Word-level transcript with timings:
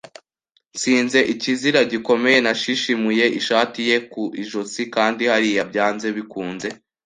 Ntsinze 0.75 1.19
ikizira 1.33 1.79
gikomeye, 1.91 2.37
nashishimuye 2.45 3.25
ishati 3.39 3.79
ye 3.89 3.95
ku 4.11 4.23
ijosi, 4.41 4.81
kandi 4.95 5.23
hariya, 5.31 5.61
byanze 5.71 6.07
bikunze 6.17 6.67